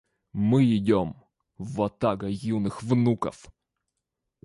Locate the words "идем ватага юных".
0.75-2.81